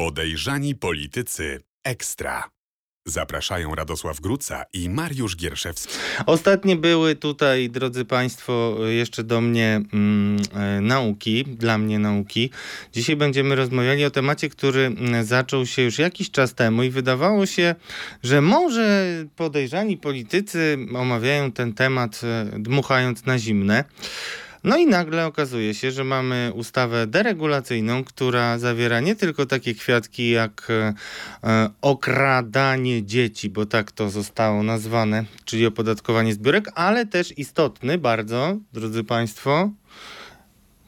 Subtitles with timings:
[0.00, 2.50] Podejrzani politycy ekstra.
[3.06, 5.94] Zapraszają Radosław Gruca i Mariusz Gierszewski.
[6.26, 12.50] Ostatnie były tutaj, drodzy Państwo, jeszcze do mnie mm, e, nauki, dla mnie nauki.
[12.92, 17.46] Dzisiaj będziemy rozmawiali o temacie, który mm, zaczął się już jakiś czas temu i wydawało
[17.46, 17.74] się,
[18.22, 19.06] że może
[19.36, 23.84] podejrzani politycy omawiają ten temat e, dmuchając na zimne.
[24.64, 30.30] No i nagle okazuje się, że mamy ustawę deregulacyjną, która zawiera nie tylko takie kwiatki
[30.30, 30.94] jak e,
[31.44, 38.56] e, okradanie dzieci, bo tak to zostało nazwane, czyli opodatkowanie zbiórek, ale też istotny bardzo,
[38.72, 39.70] drodzy Państwo,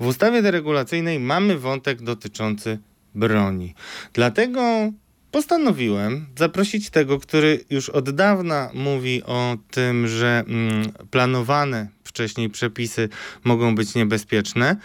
[0.00, 2.78] w ustawie deregulacyjnej mamy wątek dotyczący
[3.14, 3.74] broni.
[4.12, 4.92] Dlatego
[5.32, 13.08] postanowiłem zaprosić tego, który już od dawna mówi o tym, że mm, planowane wcześniej przepisy
[13.44, 14.76] mogą być niebezpieczne,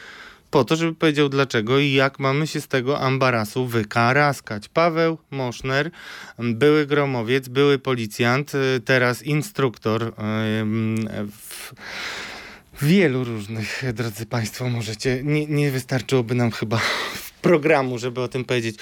[0.52, 4.69] po to, żeby powiedział dlaczego i jak mamy się z tego ambarasu wykaraskać.
[4.69, 5.91] Paweł Moszner,
[6.39, 10.11] były gromowiec, były policjant, y, teraz instruktor y,
[11.27, 11.73] w
[12.81, 16.81] wielu różnych, drodzy Państwo, możecie, nie, nie wystarczyłoby nam chyba
[17.41, 18.75] programu, żeby o tym powiedzieć.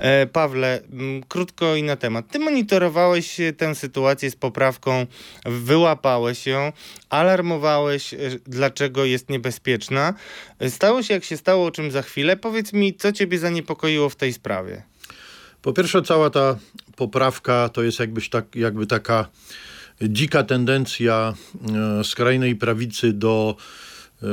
[0.00, 0.80] E, Pawle,
[1.28, 2.28] krótko i na temat.
[2.30, 5.06] Ty monitorowałeś tę sytuację z poprawką,
[5.44, 6.72] wyłapałeś ją,
[7.10, 10.14] alarmowałeś, e, dlaczego jest niebezpieczna.
[10.58, 12.36] E, stało się jak się stało, o czym za chwilę.
[12.36, 14.82] Powiedz mi, co ciebie zaniepokoiło w tej sprawie?
[15.62, 16.56] Po pierwsze, cała ta
[16.96, 19.28] poprawka to jest jakbyś tak, jakby taka
[20.02, 21.34] dzika tendencja
[22.00, 23.56] e, skrajnej prawicy do
[24.22, 24.26] e,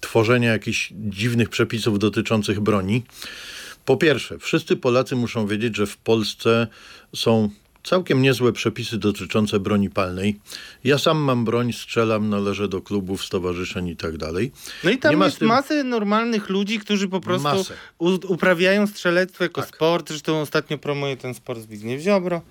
[0.00, 3.02] tworzenia jakichś dziwnych przepisów dotyczących broni.
[3.84, 6.66] Po pierwsze, wszyscy Polacy muszą wiedzieć, że w Polsce
[7.16, 7.50] są
[7.84, 10.40] całkiem niezłe przepisy dotyczące broni palnej.
[10.84, 14.52] Ja sam mam broń, strzelam, należę do klubów, stowarzyszeń i tak dalej.
[14.84, 15.48] No i tam Nie jest tym...
[15.48, 17.64] masę normalnych ludzi, którzy po prostu
[18.28, 19.74] uprawiają strzelectwo jako tak.
[19.74, 20.08] sport.
[20.08, 22.42] Zresztą ostatnio promuje ten sport Zbigniew Ziobro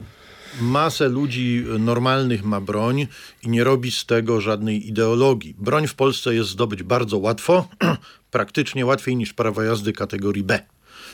[0.61, 3.07] masę ludzi normalnych ma broń
[3.43, 5.55] i nie robi z tego żadnej ideologii.
[5.57, 7.67] Broń w Polsce jest zdobyć bardzo łatwo,
[8.31, 10.59] praktycznie łatwiej niż prawo jazdy kategorii B.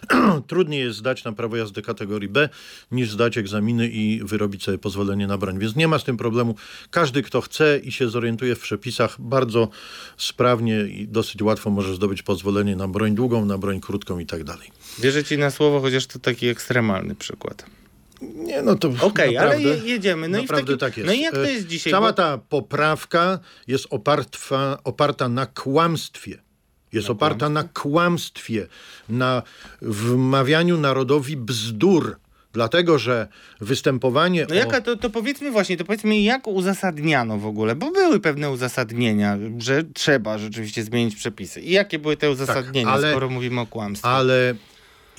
[0.48, 2.50] Trudniej jest zdać na prawo jazdy kategorii B
[2.92, 5.60] niż zdać egzaminy i wyrobić sobie pozwolenie na broń.
[5.60, 6.56] Więc nie ma z tym problemu.
[6.92, 9.70] Każdy, kto chce i się zorientuje w przepisach, bardzo
[10.18, 14.44] sprawnie i dosyć łatwo może zdobyć pozwolenie na broń długą, na broń krótką i tak
[14.44, 14.72] dalej.
[15.00, 17.83] Wierzę ci na słowo, chociaż to taki ekstremalny przykład.
[18.36, 20.28] Nie, no to Okej, okay, ale jedziemy.
[20.28, 21.08] No naprawdę i tak jest.
[21.08, 21.92] No i jak to jest dzisiaj?
[21.92, 26.38] Cała ta poprawka jest oparta, oparta na kłamstwie.
[26.94, 27.54] Jest na oparta kłamstwie?
[27.54, 28.68] na kłamstwie,
[29.10, 29.44] na
[29.82, 32.16] wmawianiu narodowi bzdur.
[32.54, 33.28] Dlatego, że
[33.62, 34.46] występowanie.
[34.50, 38.52] No jaka, to, to powiedzmy właśnie, to powiedzmy, jak uzasadniano w ogóle, bo były pewne
[38.52, 41.62] uzasadnienia, że trzeba rzeczywiście zmienić przepisy.
[41.62, 44.10] I jakie były te uzasadnienia, tak, ale, skoro mówimy o kłamstwie?
[44.10, 44.56] Ale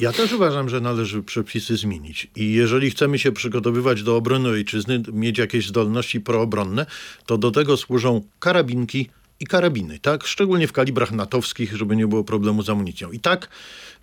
[0.00, 2.30] ja też uważam, że należy przepisy zmienić.
[2.36, 6.86] I jeżeli chcemy się przygotowywać do obrony ojczyzny, mieć jakieś zdolności proobronne,
[7.26, 9.08] to do tego służą karabinki
[9.40, 10.24] i karabiny, tak?
[10.24, 13.12] Szczególnie w kalibrach natowskich, żeby nie było problemu z amunicją.
[13.12, 13.48] I tak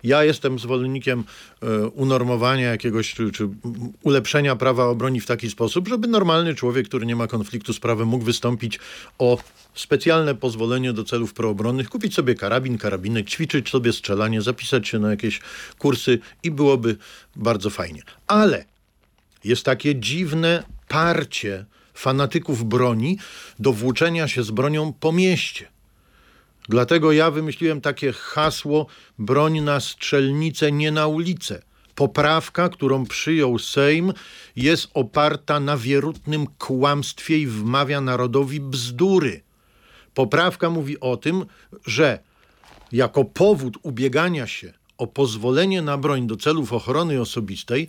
[0.04, 1.24] ja jestem zwolennikiem
[1.62, 3.48] e, unormowania jakiegoś, czy, czy
[4.02, 7.80] ulepszenia prawa o broni w taki sposób, żeby normalny człowiek, który nie ma konfliktu z
[7.80, 8.80] prawem, mógł wystąpić
[9.18, 9.38] o
[9.74, 15.10] specjalne pozwolenie do celów proobronnych, kupić sobie karabin, karabinek, ćwiczyć sobie strzelanie, zapisać się na
[15.10, 15.40] jakieś
[15.78, 16.96] kursy i byłoby
[17.36, 18.02] bardzo fajnie.
[18.26, 18.64] Ale
[19.44, 21.64] jest takie dziwne parcie
[21.94, 23.18] fanatyków broni
[23.58, 25.68] do włóczenia się z bronią po mieście.
[26.68, 28.86] Dlatego ja wymyśliłem takie hasło
[29.18, 31.62] broń na strzelnicę, nie na ulicę.
[31.94, 34.12] Poprawka, którą przyjął Sejm,
[34.56, 39.42] jest oparta na wierutnym kłamstwie i wmawia narodowi bzdury.
[40.14, 41.46] Poprawka mówi o tym,
[41.86, 42.18] że
[42.92, 47.88] jako powód ubiegania się o pozwolenie na broń do celów ochrony osobistej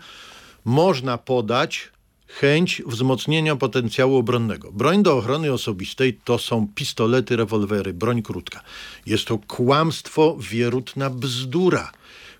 [0.65, 1.91] można podać
[2.39, 4.71] chęć wzmocnienia potencjału obronnego.
[4.71, 8.61] Broń do ochrony osobistej to są pistolety, rewolwery, broń krótka.
[9.05, 11.91] Jest to kłamstwo, wierutna bzdura.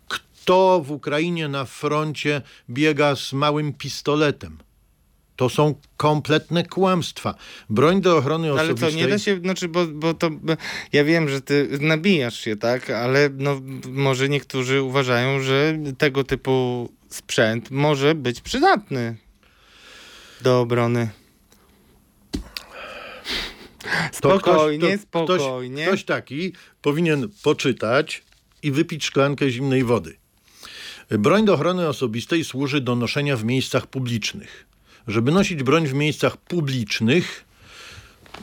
[0.08, 4.58] Kto w Ukrainie na froncie biega z małym pistoletem?
[5.36, 7.36] To są kompletne kłamstwa.
[7.70, 8.88] Broń do ochrony ale osobistej...
[8.88, 10.30] Ale co, nie da się, znaczy, bo, bo to,
[10.94, 16.90] ja wiem, że ty nabijasz się, tak, ale no, może niektórzy uważają, że tego typu
[17.10, 19.23] sprzęt może być przydatny
[20.44, 21.10] do obrony.
[24.12, 25.84] Spokojnie, ktoś, to, spokojnie.
[25.84, 28.24] Ktoś, ktoś taki powinien poczytać
[28.64, 30.18] i wypić szklankę zimnej wody.
[31.10, 34.66] Broń do ochrony osobistej służy do noszenia w miejscach publicznych.
[35.08, 37.46] Żeby nosić broń w miejscach publicznych,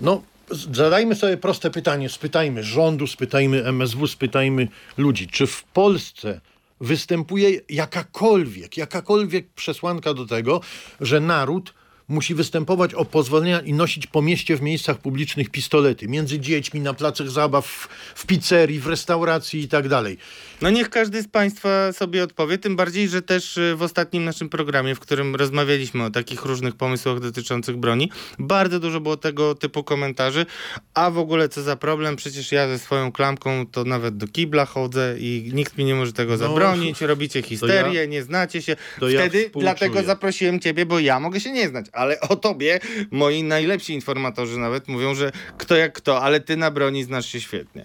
[0.01, 6.41] no zadajmy sobie proste pytanie, spytajmy rządu, spytajmy MSW, spytajmy ludzi, czy w Polsce
[6.81, 10.61] występuje jakakolwiek, jakakolwiek przesłanka do tego,
[11.01, 11.75] że naród
[12.11, 16.09] musi występować o pozwolenia i nosić po mieście w miejscach publicznych pistolety.
[16.09, 20.19] Między dziećmi, na placach zabaw, w, pizzerii, w restauracji i tak dalej.
[20.63, 24.49] No niech każdy z Państwa sobie odpowie, tym bardziej, że też y, w ostatnim naszym
[24.49, 29.85] programie, w którym rozmawialiśmy o takich różnych pomysłach dotyczących broni, bardzo dużo było tego typu
[29.85, 30.47] komentarzy,
[30.95, 34.65] a w ogóle co za problem, przecież ja ze swoją klamką to nawet do kibla
[34.67, 38.77] chodzę i nikt mi nie może tego No, zabronić, robicie histerię, nie znacie się.
[39.01, 39.63] ja Wtedy współczuję.
[39.63, 42.81] dlatego zaprosiłem ciebie, bo ja mogę się nie znać, ale o tobie
[43.11, 47.41] moi najlepsi informatorzy nawet mówią, że kto jak kto, ale ty na broni znasz się
[47.41, 47.85] świetnie.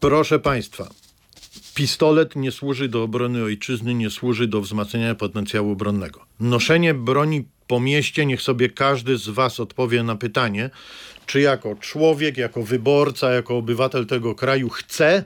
[0.00, 0.88] Proszę Państwa,
[1.74, 6.26] pistolet nie służy do obrony ojczyzny, nie służy do wzmacniania potencjału obronnego.
[6.40, 10.70] Noszenie broni po mieście, niech sobie każdy z Was odpowie na pytanie,
[11.26, 15.24] czy jako człowiek, jako wyborca, jako obywatel tego kraju chce,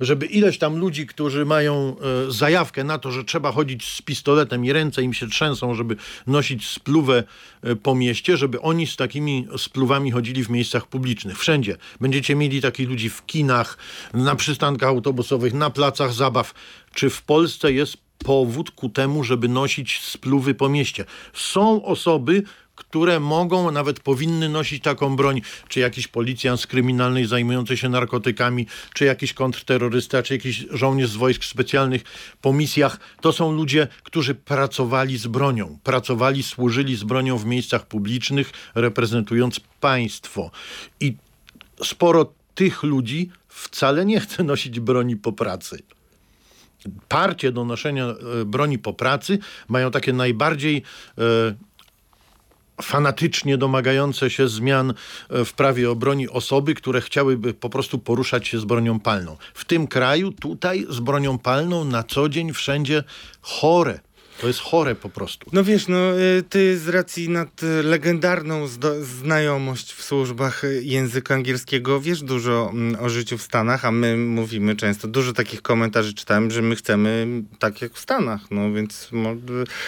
[0.00, 1.96] żeby ileś tam ludzi, którzy mają
[2.28, 5.96] e, zajawkę na to, że trzeba chodzić z pistoletem i ręce im się trzęsą, żeby
[6.26, 7.24] nosić spluwę
[7.62, 11.38] e, po mieście, żeby oni z takimi spluwami chodzili w miejscach publicznych.
[11.38, 11.76] Wszędzie.
[12.00, 13.78] Będziecie mieli takich ludzi w kinach,
[14.14, 16.54] na przystankach autobusowych, na placach zabaw.
[16.94, 21.04] Czy w Polsce jest powód ku temu, żeby nosić spluwy po mieście?
[21.32, 22.42] Są osoby,
[22.88, 28.66] które mogą, nawet powinny nosić taką broń, czy jakiś policjant z kryminalnej zajmujący się narkotykami,
[28.94, 32.02] czy jakiś kontrterrorysta, czy jakiś żołnierz z wojsk specjalnych
[32.40, 33.00] po misjach.
[33.20, 39.60] To są ludzie, którzy pracowali z bronią, pracowali, służyli z bronią w miejscach publicznych, reprezentując
[39.80, 40.50] państwo.
[41.00, 41.16] I
[41.84, 45.82] sporo tych ludzi wcale nie chce nosić broni po pracy
[47.08, 49.38] parcie do noszenia e, broni po pracy
[49.68, 50.82] mają takie najbardziej
[51.18, 51.22] e,
[52.82, 54.94] fanatycznie domagające się zmian
[55.30, 59.36] e, w prawie o broni osoby, które chciałyby po prostu poruszać się z bronią palną.
[59.54, 63.04] W tym kraju, tutaj z bronią palną na co dzień wszędzie
[63.40, 64.00] chore.
[64.40, 65.50] To jest chore po prostu.
[65.52, 68.66] No wiesz, no y, ty z racji nad y, legendarną
[69.02, 74.16] znajomość w służbach y, języka angielskiego wiesz dużo mm, o życiu w Stanach, a my
[74.16, 77.26] mówimy często, dużo takich komentarzy czytałem, że my chcemy
[77.58, 79.08] tak jak w Stanach, no więc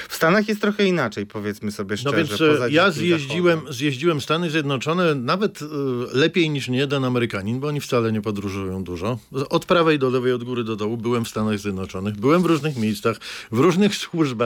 [0.09, 2.17] w Stanach jest trochę inaczej, powiedzmy sobie No szczerze.
[2.17, 3.75] więc poza e, ja zjeździłem, zachodem.
[3.75, 5.67] zjeździłem Stany Zjednoczone nawet e,
[6.13, 9.19] lepiej niż niejeden Amerykanin, bo oni wcale nie podróżują dużo.
[9.51, 12.77] Od prawej do lewej, od góry do dołu byłem w Stanach Zjednoczonych, byłem w różnych
[12.77, 13.17] miejscach,
[13.53, 14.40] w różnych służbach,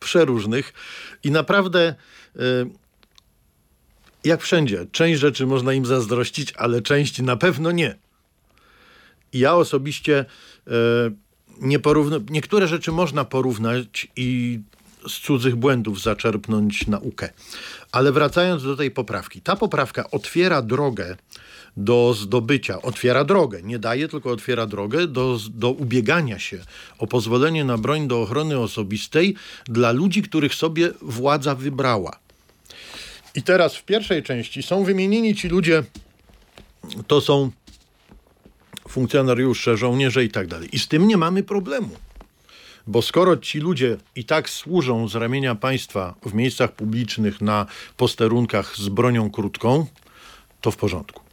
[0.00, 0.72] przeróżnych
[1.24, 1.94] i naprawdę
[2.36, 2.40] e,
[4.24, 7.96] jak wszędzie, część rzeczy można im zazdrościć, ale część na pewno nie.
[9.32, 10.24] Ja osobiście
[10.66, 10.72] e,
[11.60, 14.60] nie porówna, niektóre rzeczy można porównać i
[15.08, 17.28] z cudzych błędów zaczerpnąć naukę.
[17.92, 19.40] Ale wracając do tej poprawki.
[19.40, 21.16] Ta poprawka otwiera drogę
[21.76, 26.58] do zdobycia, otwiera drogę, nie daje, tylko otwiera drogę do, do ubiegania się
[26.98, 29.34] o pozwolenie na broń do ochrony osobistej
[29.64, 32.18] dla ludzi, których sobie władza wybrała.
[33.34, 35.84] I teraz w pierwszej części są wymienieni ci ludzie,
[37.06, 37.50] to są
[38.88, 40.68] funkcjonariusze, żołnierze i tak dalej.
[40.72, 41.90] I z tym nie mamy problemu.
[42.86, 48.76] Bo skoro ci ludzie i tak służą z ramienia państwa w miejscach publicznych na posterunkach
[48.76, 49.86] z bronią krótką,
[50.60, 51.25] to w porządku.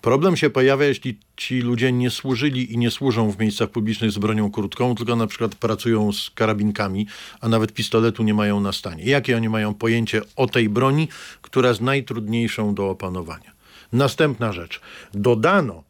[0.00, 4.18] Problem się pojawia, jeśli ci ludzie nie służyli i nie służą w miejscach publicznych z
[4.18, 7.06] bronią krótką, tylko na przykład pracują z karabinkami,
[7.40, 9.04] a nawet pistoletu nie mają na stanie.
[9.04, 11.08] Jakie oni mają pojęcie o tej broni,
[11.42, 13.52] która jest najtrudniejszą do opanowania?
[13.92, 14.80] Następna rzecz.
[15.14, 15.84] Dodano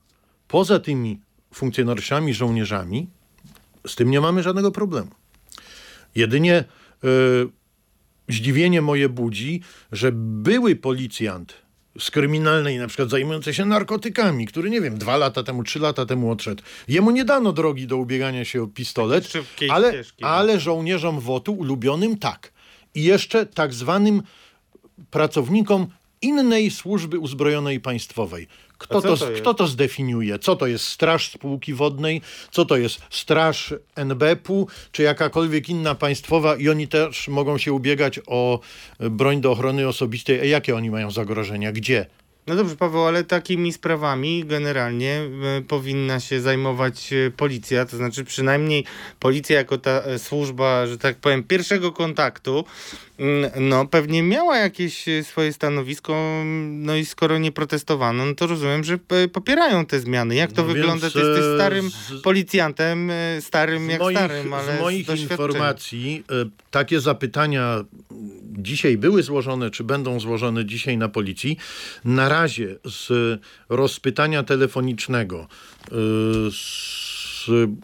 [0.49, 1.21] poza tymi
[1.55, 3.07] funkcjonariuszami, żołnierzami,
[3.87, 5.11] z tym nie mamy żadnego problemu.
[6.15, 6.65] Jedynie e,
[8.29, 11.68] zdziwienie moje budzi, że były policjant
[11.99, 16.07] z kryminalnej, na przykład zajmujący się narkotykami, który, nie wiem, dwa lata temu, trzy lata
[16.07, 16.63] temu odszedł.
[16.89, 19.33] Jemu nie dano drogi do ubiegania się o pistolet,
[19.71, 20.25] ale, ścieżki.
[20.25, 22.53] ale żołnierzom WOT-u ulubionym tak.
[22.95, 24.23] I jeszcze tak zwanym
[25.11, 25.87] pracownikom
[26.23, 28.49] innej służby uzbrojonej państwowej.
[28.79, 30.39] Kto to, to kto to zdefiniuje?
[30.39, 32.23] Co to jest straż spółki wodnej?
[32.51, 34.67] Co to jest straż NBP-u?
[34.93, 36.57] Czy jakakolwiek inna państwowa?
[36.57, 38.61] I oni też mogą się ubiegać o
[39.01, 40.41] e, broń do ochrony osobistej.
[40.41, 41.73] A jakie oni mają zagrożenia?
[41.73, 42.07] Gdzie?
[42.49, 45.21] No dobrze, Paweł, ale takimi sprawami generalnie
[45.59, 48.85] e, powinna się zajmować e, policja, to znaczy przynajmniej
[49.21, 52.65] policja jako ta e, służba, że tak powiem, pierwszego kontaktu,
[53.19, 58.47] mm, no pewnie miała jakieś swoje stanowisko, mm, no i skoro nie protestowano, no to
[58.47, 58.99] rozumiem, że
[59.33, 60.35] popierają te zmiany.
[60.35, 61.03] Jak to No wygląda?
[61.03, 65.47] więc, Ty jesteś starym z- policjantem, starym jak starym, ale z moich doświadczeniem.
[65.49, 66.25] informacji
[66.71, 67.85] takie zapytania
[68.59, 71.57] dzisiaj były złożone, czy będą złożone dzisiaj na policji.
[72.05, 73.11] Na razie z
[73.69, 75.95] rozpytania telefonicznego, e,
[76.51, 76.89] z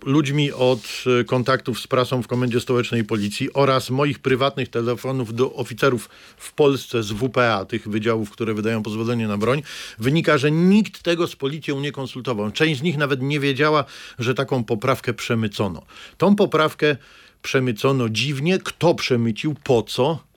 [0.04, 6.10] ludźmi od kontaktów z prasą w Komendzie Stołecznej Policji oraz moich prywatnych telefonów do oficerów
[6.36, 9.62] w Polsce z WPA, tych wydziałów, które wydają pozwolenie na broń,
[9.98, 12.50] wynika, że nikt tego z policją nie konsultował.
[12.50, 13.84] Część z nich nawet nie wiedziała,
[14.18, 15.82] że taką poprawkę przemycono.
[16.18, 16.96] Tą poprawkę
[17.42, 18.58] przemycono dziwnie.
[18.58, 19.54] Kto przemycił?
[19.64, 20.33] Po co?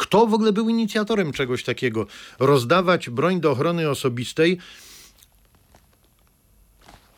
[0.00, 2.06] Kto w ogóle był inicjatorem czegoś takiego?
[2.38, 4.58] Rozdawać broń do ochrony osobistej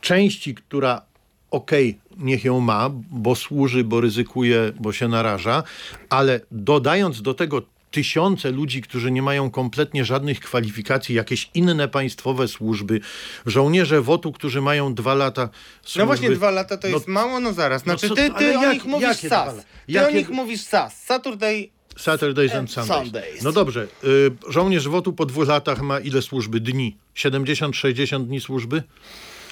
[0.00, 1.02] części, która
[1.50, 5.62] okej, okay, niech ją ma, bo służy, bo ryzykuje, bo się naraża,
[6.10, 12.48] ale dodając do tego tysiące ludzi, którzy nie mają kompletnie żadnych kwalifikacji, jakieś inne państwowe
[12.48, 13.00] służby,
[13.46, 15.48] żołnierze WOT-u, którzy mają dwa lata
[15.82, 15.98] służby.
[15.98, 17.82] No właśnie dwa lata to jest no, mało, no zaraz.
[17.82, 19.54] Znaczy no co, ty, ty o jak, nich mówisz SAS.
[19.56, 20.08] Ty jakie...
[20.08, 21.02] o nich mówisz SAS.
[21.02, 23.02] Saturday Saturdays and Sundays.
[23.02, 23.42] Sundays.
[23.42, 26.61] No dobrze, y, żołnierz WOT-u po dwóch latach ma ile służby?
[26.61, 26.96] Dni?
[27.16, 28.82] 70-60 dni służby?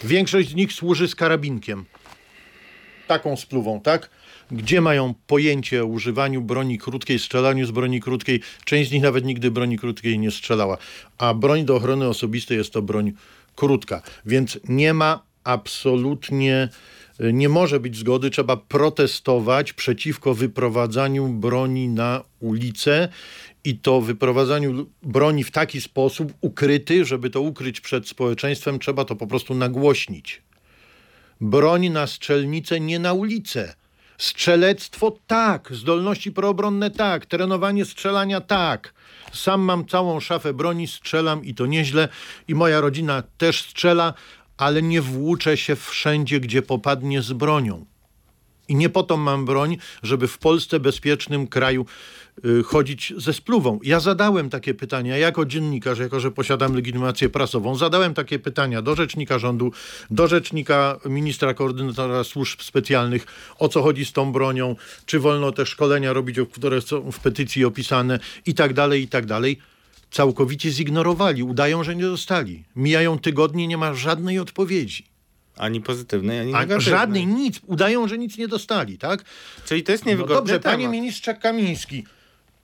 [0.04, 1.84] Większość z nich służy z karabinkiem.
[3.06, 4.10] Taką spluwą, tak?
[4.50, 8.40] Gdzie mają pojęcie o używaniu broni krótkiej, strzelaniu z broni krótkiej.
[8.64, 10.78] Część z nich nawet nigdy broni krótkiej nie strzelała.
[11.18, 13.12] A broń do ochrony osobistej jest to broń
[13.56, 14.02] krótka.
[14.26, 16.68] Więc nie ma absolutnie
[17.32, 23.08] nie może być zgody, trzeba protestować przeciwko wyprowadzaniu broni na ulicę
[23.64, 29.16] i to wyprowadzaniu broni w taki sposób ukryty, żeby to ukryć przed społeczeństwem, trzeba to
[29.16, 30.42] po prostu nagłośnić.
[31.40, 33.74] Broń na strzelnicę, nie na ulicę.
[34.18, 38.94] Strzelectwo tak, zdolności proobronne tak, trenowanie strzelania tak.
[39.32, 42.08] Sam mam całą szafę broni, strzelam i to nieźle
[42.48, 44.14] i moja rodzina też strzela,
[44.60, 47.86] ale nie włóczę się wszędzie, gdzie popadnie z bronią.
[48.68, 51.86] I nie po to mam broń, żeby w Polsce, bezpiecznym kraju,
[52.44, 53.78] y, chodzić ze spluwą.
[53.82, 58.94] Ja zadałem takie pytania jako dziennikarz, jako że posiadam legitymację prasową, zadałem takie pytania do
[58.94, 59.72] rzecznika rządu,
[60.10, 63.26] do rzecznika ministra koordynatora służb specjalnych,
[63.58, 64.76] o co chodzi z tą bronią,
[65.06, 69.26] czy wolno te szkolenia robić, które są w petycji opisane i tak dalej, i tak
[69.26, 69.58] dalej
[70.10, 72.64] całkowicie zignorowali, udają, że nie dostali.
[72.76, 75.06] Mijają tygodnie, nie ma żadnej odpowiedzi.
[75.56, 76.80] Ani pozytywnej, ani negatywnej.
[76.80, 77.60] Żadnej, nic.
[77.66, 79.24] Udają, że nic nie dostali, tak?
[79.64, 80.34] Czyli to jest niewygodne.
[80.34, 80.76] No dobrze, temat.
[80.76, 82.04] panie ministrze Kamiński,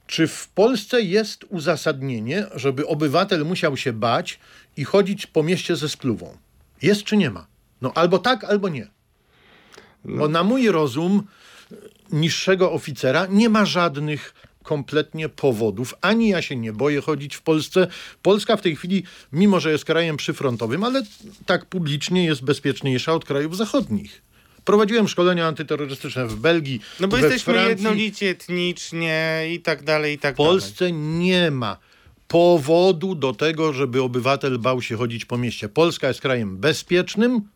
[0.06, 4.38] czy w Polsce jest uzasadnienie, żeby obywatel musiał się bać
[4.76, 6.36] i chodzić po mieście ze spluwą?
[6.82, 7.46] Jest czy nie ma?
[7.82, 8.88] No albo tak, albo nie.
[10.04, 10.18] No.
[10.18, 11.22] Bo na mój rozum
[12.12, 14.34] niższego oficera nie ma żadnych
[14.66, 15.94] kompletnie powodów.
[16.00, 17.86] Ani ja się nie boję chodzić w Polsce.
[18.22, 21.02] Polska w tej chwili, mimo że jest krajem przyfrontowym, ale
[21.46, 24.22] tak publicznie jest bezpieczniejsza od krajów zachodnich.
[24.64, 26.80] Prowadziłem szkolenia antyterrorystyczne w Belgii.
[27.00, 27.70] No bo jesteśmy Francji.
[27.70, 30.92] jednolici etnicznie i tak dalej, i tak W Polsce dalej.
[30.94, 31.76] nie ma
[32.28, 35.68] powodu do tego, żeby obywatel bał się chodzić po mieście.
[35.68, 37.48] Polska jest krajem bezpiecznym.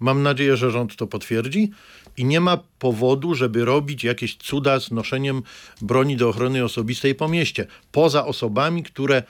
[0.00, 1.70] Mam nadzieję, że rząd to potwierdzi
[2.16, 5.42] i nie ma powodu, żeby robić jakieś cuda z noszeniem
[5.80, 7.66] broni do ochrony osobistej po mieście.
[7.92, 9.22] Poza osobami, które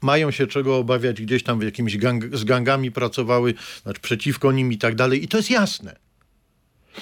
[0.00, 4.72] mają się czego obawiać, gdzieś tam w jakimś gang, z gangami pracowały, znaczy przeciwko nim
[4.72, 5.24] i tak dalej.
[5.24, 5.96] I to jest jasne.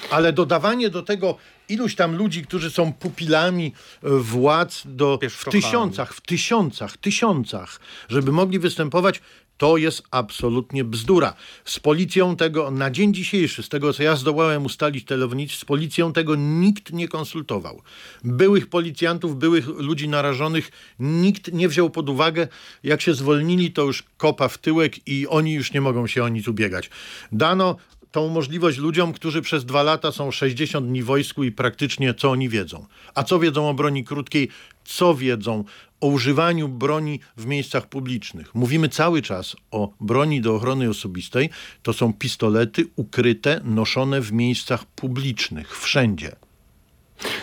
[0.09, 1.37] Ale dodawanie do tego
[1.69, 7.79] iluś tam ludzi, którzy są pupilami e, władz do, w tysiącach, w tysiącach, tysiącach,
[8.09, 9.21] żeby mogli występować,
[9.57, 11.33] to jest absolutnie bzdura.
[11.65, 16.13] Z policją tego na dzień dzisiejszy, z tego co ja zdołałem ustalić telewnictw, z policją
[16.13, 17.81] tego nikt nie konsultował.
[18.23, 22.47] Byłych policjantów, byłych ludzi narażonych nikt nie wziął pod uwagę.
[22.83, 26.29] Jak się zwolnili, to już kopa w tyłek i oni już nie mogą się o
[26.29, 26.89] nic ubiegać.
[27.31, 27.75] Dano
[28.13, 32.31] tą możliwość ludziom, którzy przez dwa lata są 60 dni w wojsku i praktycznie co
[32.31, 32.85] oni wiedzą.
[33.15, 34.49] A co wiedzą o broni krótkiej?
[34.85, 35.63] Co wiedzą
[36.03, 38.55] o używaniu broni w miejscach publicznych?
[38.55, 41.49] Mówimy cały czas o broni do ochrony osobistej.
[41.83, 46.35] To są pistolety ukryte, noszone w miejscach publicznych, wszędzie.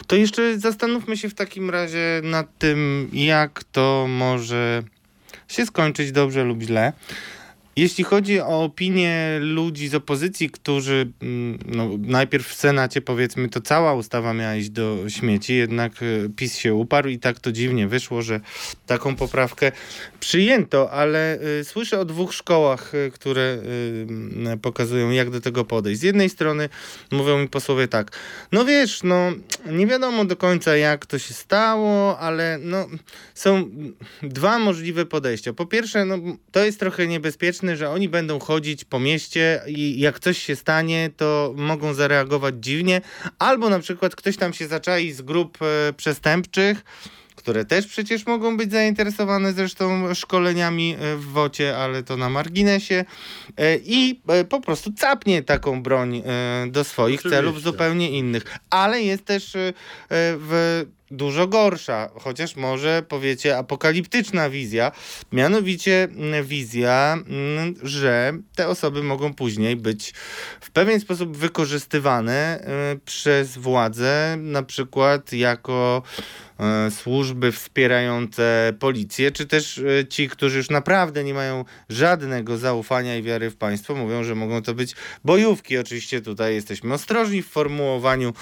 [0.06, 4.82] To jeszcze zastanówmy się w takim razie nad tym, jak to może
[5.48, 6.92] się skończyć dobrze lub źle.
[7.76, 13.60] Jeśli chodzi o opinię ludzi z opozycji, którzy mm, no, najpierw w Senacie powiedzmy to
[13.60, 17.88] cała ustawa miała iść do śmieci, jednak e, PiS się uparł i tak to dziwnie
[17.88, 18.40] wyszło, że
[18.86, 19.72] taką poprawkę
[20.20, 23.58] przyjęto, ale y, słyszę o dwóch szkołach, y, które
[24.54, 26.00] y, pokazują jak do tego podejść.
[26.00, 26.68] Z jednej strony
[27.10, 28.18] mówią mi posłowie tak,
[28.52, 29.32] no wiesz, no
[29.66, 32.86] nie wiadomo do końca jak to się stało, ale no
[33.34, 33.70] są
[34.22, 35.52] dwa możliwe podejścia.
[35.52, 36.18] Po pierwsze, no
[36.52, 41.10] to jest trochę niebezpieczne, że oni będą chodzić po mieście i jak coś się stanie,
[41.16, 43.00] to mogą zareagować dziwnie,
[43.38, 46.84] albo na przykład ktoś tam się zaczai z grup e, przestępczych,
[47.36, 53.04] które też przecież mogą być zainteresowane zresztą szkoleniami e, w WOcie, ale to na marginesie
[53.56, 56.22] e, i po prostu capnie taką broń
[56.68, 57.42] do swoich Oczywiście.
[57.42, 58.58] celów zupełnie innych.
[58.70, 59.52] Ale jest też
[60.10, 64.92] w dużo gorsza, chociaż może powiecie apokaliptyczna wizja,
[65.32, 70.14] mianowicie mm, wizja, mm, że te osoby mogą później być
[70.60, 72.60] w pewien sposób wykorzystywane
[72.94, 76.02] y, przez władzę, na przykład jako
[76.86, 83.16] y, służby wspierające policję, czy też y, ci, którzy już naprawdę nie mają żadnego zaufania
[83.16, 85.78] i wiary w państwo, mówią, że mogą to być bojówki.
[85.78, 88.32] Oczywiście tutaj jesteśmy ostrożni w formułowaniu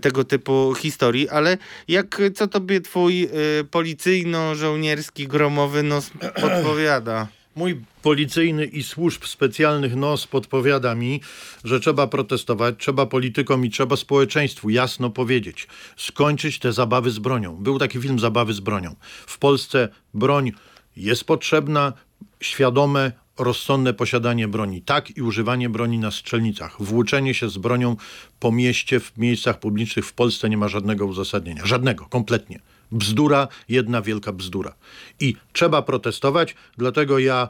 [0.00, 2.03] tego typu historii, ale jak
[2.34, 3.28] co tobie twój
[3.70, 6.10] policyjno-żołnierski gromowy nos
[6.42, 7.28] podpowiada?
[7.56, 11.20] Mój policyjny i służb specjalnych nos podpowiada mi,
[11.64, 17.56] że trzeba protestować, trzeba politykom i trzeba społeczeństwu jasno powiedzieć, skończyć te zabawy z bronią.
[17.56, 18.94] Był taki film Zabawy z bronią.
[19.26, 20.52] W Polsce broń
[20.96, 21.92] jest potrzebna,
[22.40, 26.82] świadome, rozsądne posiadanie broni, tak i używanie broni na strzelnicach.
[26.82, 27.96] Włóczenie się z bronią
[28.40, 31.66] po mieście, w miejscach publicznych w Polsce nie ma żadnego uzasadnienia.
[31.66, 32.60] Żadnego, kompletnie.
[32.92, 34.74] Bzdura, jedna wielka bzdura.
[35.20, 37.48] I trzeba protestować, dlatego ja,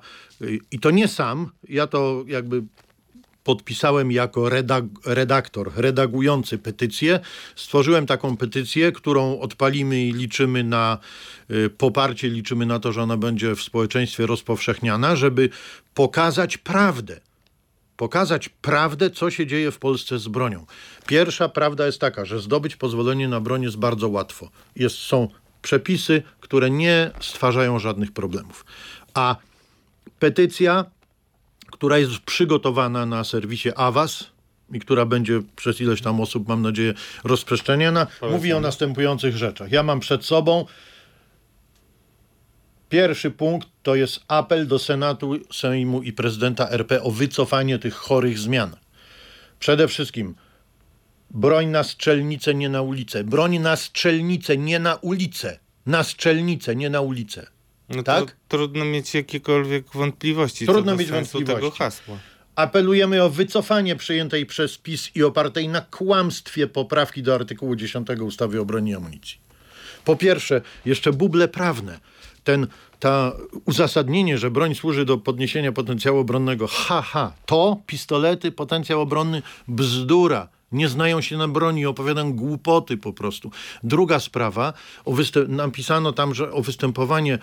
[0.70, 2.62] i to nie sam, ja to jakby
[3.44, 7.20] podpisałem jako redag redaktor, redagujący petycję.
[7.56, 10.98] Stworzyłem taką petycję, którą odpalimy i liczymy na
[11.50, 15.48] y, poparcie, liczymy na to, że ona będzie w społeczeństwie rozpowszechniana, żeby
[15.94, 17.20] pokazać prawdę.
[17.96, 20.66] Pokazać prawdę, co się dzieje w Polsce z bronią.
[21.06, 24.50] Pierwsza prawda jest taka, że zdobyć pozwolenie na broń jest bardzo łatwo.
[24.76, 25.28] Jest, są
[25.62, 28.64] przepisy, które nie stwarzają żadnych problemów.
[29.14, 29.36] A
[30.18, 30.84] petycja
[31.74, 34.30] która jest przygotowana na serwisie Awas
[34.72, 39.72] i która będzie przez ileś tam osób, mam nadzieję, rozprzestrzeniana, mówi o następujących rzeczach.
[39.72, 40.66] Ja mam przed sobą
[42.88, 48.38] Pierwszy punkt to jest apel do Senatu, Sejmu i prezydenta RP o wycofanie tych chorych
[48.38, 48.76] zmian.
[49.58, 50.34] Przede wszystkim
[51.30, 53.24] broń na strzelnicę, nie na ulicę.
[53.24, 55.58] Broń na strzelnicę, nie na ulicę.
[55.86, 57.46] Na strzelnicę, nie na ulicę.
[57.88, 58.36] No tak?
[58.48, 61.54] trudno mieć jakiekolwiek wątpliwości trudno co mieć wątpliwości.
[61.54, 62.18] tego hasła.
[62.56, 68.60] Apelujemy o wycofanie przyjętej przez PiS i opartej na kłamstwie poprawki do artykułu 10 ustawy
[68.60, 69.38] o broni i amunicji.
[70.04, 72.00] Po pierwsze, jeszcze buble prawne.
[72.44, 72.66] Ten,
[73.00, 73.32] ta
[73.64, 76.66] uzasadnienie, że broń służy do podniesienia potencjału obronnego.
[76.66, 83.12] Haha, ha, to pistolety, potencjał obronny, bzdura nie znają się na broni, opowiadają głupoty po
[83.12, 83.50] prostu.
[83.82, 84.72] Druga sprawa,
[85.48, 87.38] napisano tam, że o występowanie,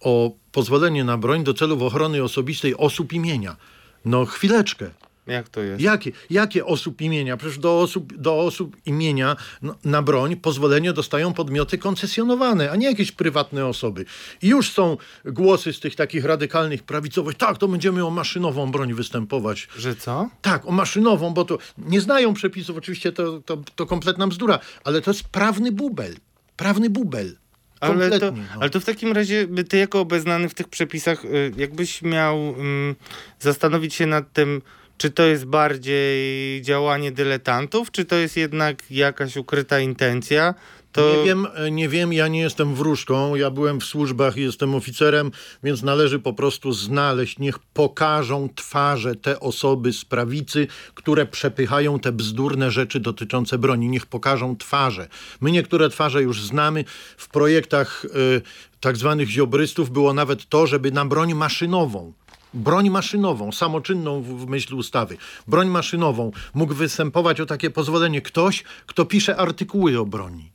[0.00, 3.56] o pozwolenie na broń do celów ochrony osobistej osób imienia.
[4.04, 4.90] No chwileczkę.
[5.26, 5.82] Jak to jest?
[5.82, 7.36] Jakie, jakie osób imienia?
[7.36, 12.86] Przecież do osób, do osób imienia no, na broń pozwolenie dostają podmioty koncesjonowane, a nie
[12.86, 14.04] jakieś prywatne osoby.
[14.42, 18.94] I już są głosy z tych takich radykalnych prawicowych, tak, to będziemy o maszynową broń
[18.94, 19.68] występować.
[19.78, 20.30] Że co?
[20.42, 25.00] Tak, o maszynową, bo to nie znają przepisów, oczywiście to, to, to kompletna bzdura, ale
[25.00, 26.14] to jest prawny bubel.
[26.56, 27.36] Prawny bubel.
[27.80, 28.42] Ale to, no.
[28.60, 32.94] ale to w takim razie ty jako obeznany w tych przepisach, y, jakbyś miał um,
[33.40, 34.62] zastanowić się nad tym,
[34.96, 40.54] czy to jest bardziej działanie dyletantów, czy to jest jednak jakaś ukryta intencja?
[40.92, 41.16] To...
[41.16, 45.30] Nie wiem, nie wiem, ja nie jestem wróżką, ja byłem w służbach i jestem oficerem,
[45.62, 52.12] więc należy po prostu znaleźć, niech pokażą twarze te osoby z prawicy, które przepychają te
[52.12, 53.88] bzdurne rzeczy dotyczące broni.
[53.88, 55.08] Niech pokażą twarze.
[55.40, 56.84] My niektóre twarze już znamy.
[57.16, 58.42] W projektach y,
[58.80, 62.12] tak zwanych ziobrystów było nawet to, żeby na broń maszynową
[62.54, 68.64] broń maszynową, samoczynną w, w myśl ustawy, broń maszynową, mógł występować o takie pozwolenie ktoś,
[68.86, 70.52] kto pisze artykuły o broni.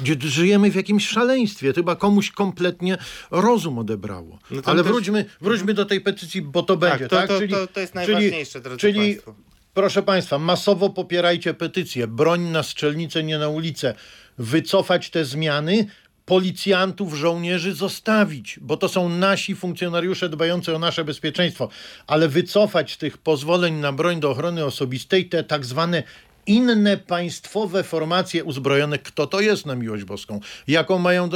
[0.00, 2.98] Gdzie żyjemy w jakimś szaleństwie, chyba komuś kompletnie
[3.30, 4.38] rozum odebrało.
[4.50, 4.92] No Ale też...
[4.92, 7.28] wróćmy, wróćmy do tej petycji, bo to tak, będzie, to, tak?
[7.28, 9.34] To, czyli, to, to jest najważniejsze, czyli, drodzy czyli, Państwo.
[9.74, 12.06] Proszę Państwa, masowo popierajcie petycję.
[12.06, 13.94] Broń na strzelnicę, nie na ulicę.
[14.38, 15.86] Wycofać te zmiany,
[16.26, 21.68] policjantów, żołnierzy zostawić, bo to są nasi funkcjonariusze dbający o nasze bezpieczeństwo,
[22.06, 26.02] ale wycofać tych pozwoleń na broń do ochrony osobistej, te tak zwane
[26.46, 31.28] inne państwowe formacje uzbrojone, kto to jest na miłość boską, jaką mają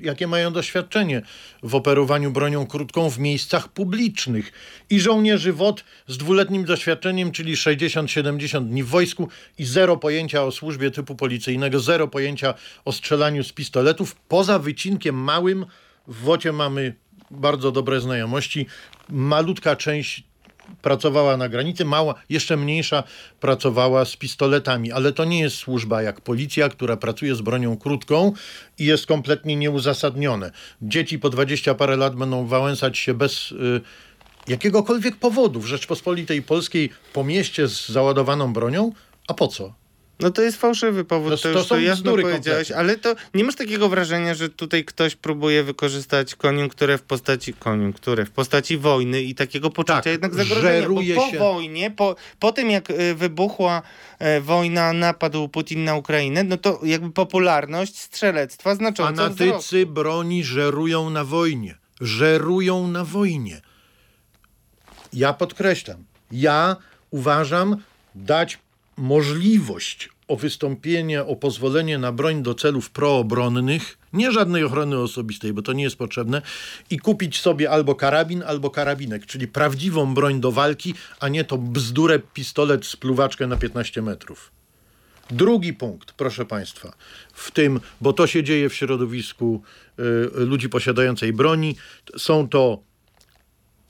[0.00, 1.22] jakie mają doświadczenie
[1.62, 4.52] w operowaniu bronią krótką w miejscach publicznych.
[4.90, 10.52] I żołnierzy WOT z dwuletnim doświadczeniem, czyli 60-70 dni w wojsku i zero pojęcia o
[10.52, 14.16] służbie typu policyjnego, zero pojęcia o strzelaniu z pistoletów.
[14.28, 15.66] Poza wycinkiem małym
[16.06, 16.94] w WOTie mamy
[17.30, 18.66] bardzo dobre znajomości.
[19.08, 20.24] Malutka część
[20.82, 23.02] pracowała na granicy, mała, jeszcze mniejsza
[23.40, 28.32] pracowała z pistoletami, ale to nie jest służba jak policja, która pracuje z bronią krótką
[28.78, 30.50] i jest kompletnie nieuzasadnione.
[30.82, 33.80] Dzieci po 20 parę lat będą wałęsać się bez y,
[34.48, 38.92] jakiegokolwiek powodu w Rzeczpospolitej Polskiej po mieście z załadowaną bronią,
[39.28, 39.85] a po co?
[40.20, 42.76] No to jest fałszywy powód, To- to, to już to jasno powiedziałeś, kompletnie.
[42.76, 48.24] ale to nie masz takiego wrażenia, że tutaj ktoś próbuje wykorzystać koniunkturę w postaci koniunkturę
[48.26, 51.38] w postaci wojny i takiego poczucia Tak, jednak zagrożenia, bo po się.
[51.38, 53.82] wojnie, po, po tym jak e, wybuchła
[54.18, 59.46] e, wojna, napadł Putin na Ukrainę, no to jakby popularność strzelectwa znacząco wzrosła.
[59.46, 61.74] Fanatycy broni żerują na wojnie.
[62.00, 63.60] Żerują na wojnie.
[65.12, 66.76] Ja podkreślam, ja
[67.10, 67.76] uważam
[68.14, 68.58] dać
[68.96, 75.62] możliwość o wystąpienie, o pozwolenie na broń do celów proobronnych, nie żadnej ochrony osobistej, bo
[75.62, 76.42] to nie jest potrzebne,
[76.90, 81.58] i kupić sobie albo karabin, albo karabinek, czyli prawdziwą broń do walki, a nie to
[81.58, 84.50] bzdurę pistolet z pluwaczkę na 15 metrów.
[85.30, 86.92] Drugi punkt, proszę Państwa,
[87.32, 89.62] w tym, bo to się dzieje w środowisku
[89.98, 91.76] y, ludzi posiadającej broni,
[92.16, 92.78] są to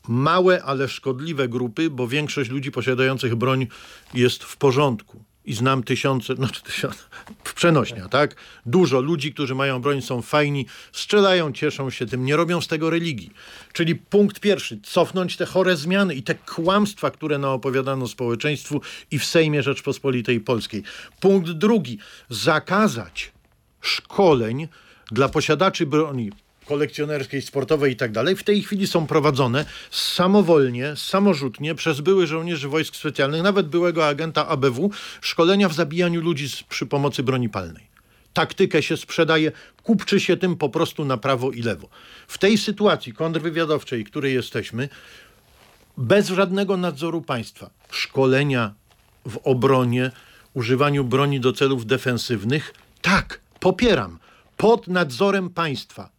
[0.08, 3.66] małe, ale szkodliwe grupy, bo większość ludzi posiadających broń
[4.14, 5.24] jest w porządku.
[5.44, 6.98] I znam tysiące, no tysiące,
[7.54, 8.36] przenośnia, tak?
[8.66, 12.90] Dużo ludzi, którzy mają broń, są fajni, strzelają, cieszą się tym, nie robią z tego
[12.90, 13.30] religii.
[13.72, 19.24] Czyli punkt pierwszy, cofnąć te chore zmiany i te kłamstwa, które naopowiadano społeczeństwu i w
[19.24, 20.82] Sejmie Rzeczpospolitej Polskiej.
[21.20, 21.98] Punkt drugi,
[22.30, 23.32] zakazać
[23.80, 24.68] szkoleń
[25.10, 26.32] dla posiadaczy broni
[26.66, 32.68] kolekcjonerskiej, sportowej i tak dalej, w tej chwili są prowadzone samowolnie, samorzutnie przez byłych żołnierzy
[32.68, 37.86] wojsk specjalnych, nawet byłego agenta ABW, szkolenia w zabijaniu ludzi z, przy pomocy broni palnej.
[38.32, 39.52] Taktykę się sprzedaje,
[39.82, 41.88] kupczy się tym po prostu na prawo i lewo.
[42.28, 44.88] W tej sytuacji kontrwywiadowczej, w której jesteśmy,
[45.96, 48.74] bez żadnego nadzoru państwa, szkolenia
[49.26, 50.10] w obronie,
[50.54, 54.18] używaniu broni do celów defensywnych, tak, popieram,
[54.56, 56.15] pod nadzorem państwa,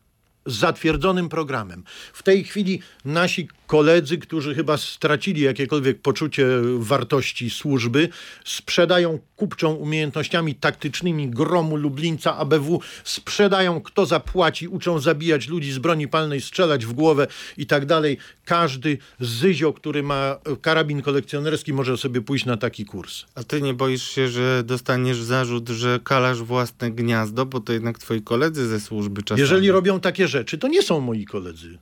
[0.48, 1.84] z zatwierdzonym programem.
[2.14, 8.10] W tej chwili nasi koledzy, którzy chyba stracili jakiekolwiek poczucie wartości służby,
[8.46, 16.08] sprzedają kupczą umiejętnościami taktycznymi gromu Lublińca ABW, sprzedają kto zapłaci, uczą zabijać ludzi z broni
[16.08, 17.28] palnej, strzelać w głowę
[17.58, 18.18] i tak dalej.
[18.46, 23.26] Każdy zyzio, który ma karabin kolekcjonerski może sobie pójść na taki kurs.
[23.36, 28.00] A ty nie boisz się, że dostaniesz zarzut, że kalasz własne gniazdo, bo to jednak
[28.00, 29.42] twoi koledzy ze służby czasami.
[29.42, 31.78] Jeżeli robią takie rzeczy, to nie są moi koledzy.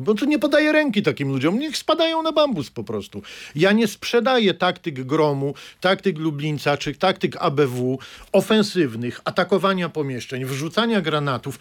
[0.00, 1.58] Bo to nie podaję ręki takim ludziom.
[1.58, 3.22] Niech spadają na bambus po prostu.
[3.54, 7.98] Ja nie sprzedaję taktyk gromu, taktyk Lublińca czy taktyk ABW,
[8.32, 11.58] ofensywnych, atakowania pomieszczeń, wrzucania granatów.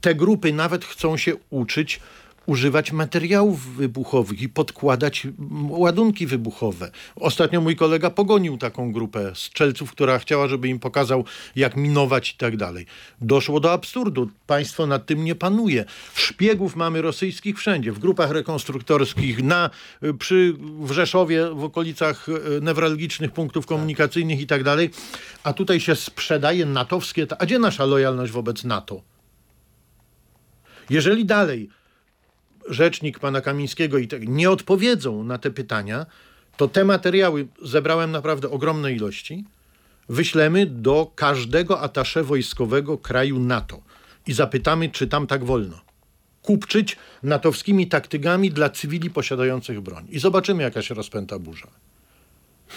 [0.00, 2.00] Te grupy nawet chcą się uczyć
[2.46, 5.26] używać materiałów wybuchowych i podkładać
[5.68, 6.90] ładunki wybuchowe.
[7.16, 11.24] Ostatnio mój kolega pogonił taką grupę strzelców, która chciała, żeby im pokazał,
[11.56, 12.86] jak minować i tak dalej.
[13.20, 14.30] Doszło do absurdu.
[14.46, 15.84] Państwo nad tym nie panuje.
[16.14, 19.70] Szpiegów mamy rosyjskich wszędzie, w grupach rekonstruktorskich, na,
[20.18, 24.90] przy, w Rzeszowie, w okolicach y, newralgicznych punktów komunikacyjnych i tak dalej.
[25.44, 27.26] A tutaj się sprzedaje natowskie...
[27.38, 29.02] A gdzie nasza lojalność wobec NATO?
[30.90, 31.70] Jeżeli dalej
[32.68, 36.06] rzecznik pana Kamińskiego i tak nie odpowiedzą na te pytania,
[36.56, 39.44] to te materiały zebrałem naprawdę ogromne ilości.
[40.08, 43.82] Wyślemy do każdego atasze wojskowego kraju NATO
[44.26, 45.80] i zapytamy, czy tam tak wolno.
[46.42, 50.06] Kupczyć natowskimi taktykami dla cywili posiadających broń.
[50.10, 51.68] I zobaczymy, jaka się rozpęta burza.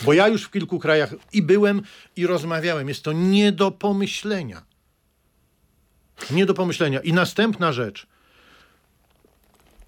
[0.05, 1.81] Bo ja już w kilku krajach i byłem,
[2.15, 2.87] i rozmawiałem.
[2.87, 4.61] Jest to nie do pomyślenia.
[6.31, 6.99] Nie do pomyślenia.
[6.99, 8.07] I następna rzecz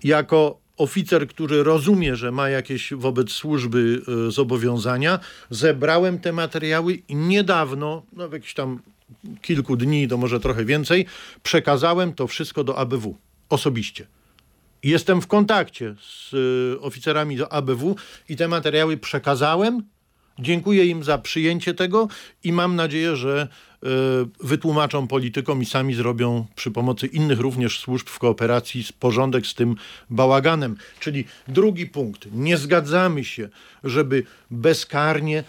[0.03, 7.15] jako oficer, który rozumie, że ma jakieś wobec służby y, zobowiązania, zebrałem te materiały i
[7.15, 8.79] niedawno, no w jakichś tam
[9.41, 11.05] kilku dni, to może trochę więcej,
[11.43, 13.17] przekazałem to wszystko do ABW
[13.49, 14.07] osobiście.
[14.83, 17.95] Jestem w kontakcie z y, oficerami do ABW
[18.29, 19.83] i te materiały przekazałem.
[20.39, 22.07] Dziękuję im za przyjęcie tego
[22.43, 23.47] i mam nadzieję, że
[24.39, 29.55] wytłumaczą politykom i sami zrobią przy pomocy innych również służb w kooperacji z porządek z
[29.55, 29.75] tym
[30.09, 30.75] bałaganem.
[30.99, 32.27] Czyli drugi punkt.
[32.31, 33.49] Nie zgadzamy się,
[33.83, 35.43] żeby bezkarnie,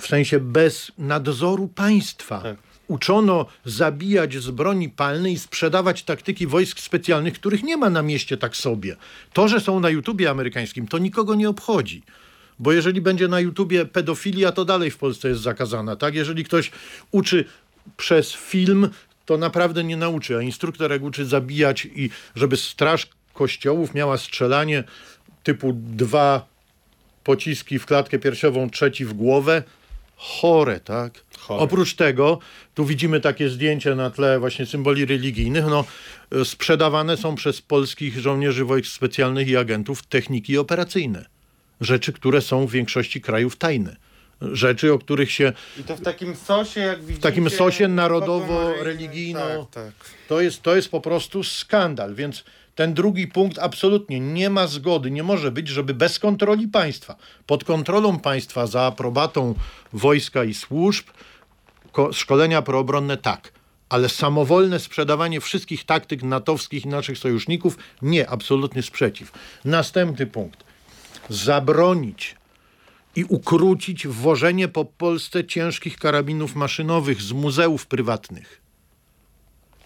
[0.00, 2.56] w sensie bez nadzoru państwa, Tak.
[2.88, 8.36] uczono zabijać z broni palnej i sprzedawać taktyki wojsk specjalnych, których nie ma na mieście
[8.36, 8.96] tak sobie.
[9.32, 12.02] To, że są na YouTubie amerykańskim, to nikogo nie obchodzi.
[12.58, 16.14] Bo jeżeli będzie na YouTubie pedofilia, to dalej w Polsce jest zakazana, tak?
[16.14, 16.70] Jeżeli ktoś
[17.10, 17.44] uczy
[17.96, 18.88] przez film,
[19.26, 24.84] to naprawdę nie nauczy, a instruktor jak uczy zabijać i żeby straż kościołów miała strzelanie
[25.42, 26.46] typu dwa
[27.24, 29.62] pociski w klatkę piersiową, trzeci w głowę.
[30.16, 31.12] Chore, tak?
[31.38, 31.62] Chore.
[31.62, 32.38] Oprócz tego,
[32.74, 35.84] tu widzimy takie zdjęcia na tle właśnie symboli religijnych, no,
[36.44, 41.33] sprzedawane są przez polskich żołnierzy wojsk specjalnych i agentów techniki operacyjne.
[41.84, 43.96] Rzeczy, które są w większości krajów tajne.
[44.42, 47.20] Rzeczy, o których się I to w takim sosie, jak widzicie.
[47.22, 49.66] takim sosie narodowo-religijno-.
[49.70, 49.92] Tak, tak.
[50.28, 52.44] To jest, to jest po prostu skandal, więc
[52.74, 57.16] ten drugi punkt absolutnie nie ma zgody, nie może być, żeby bez kontroli państwa,
[57.46, 59.54] pod kontrolą państwa, za aprobatą
[59.92, 61.04] wojska i służb,
[61.92, 63.52] ko- szkolenia proobronne tak,
[63.88, 69.32] ale samowolne sprzedawanie wszystkich taktyk natowskich i naszych sojuszników nie, absolutny sprzeciw.
[69.64, 70.64] Następny punkt.
[71.28, 72.36] Zabronić
[73.16, 78.60] i ukrócić wwożenie po Polsce ciężkich karabinów maszynowych z muzeów prywatnych.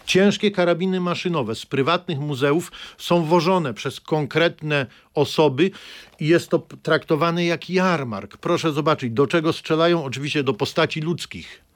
[0.05, 5.71] Ciężkie karabiny maszynowe z prywatnych muzeów są wożone przez konkretne osoby
[6.19, 8.37] i jest to traktowane jak jarmark.
[8.37, 10.03] Proszę zobaczyć, do czego strzelają?
[10.03, 11.68] Oczywiście do postaci ludzkich.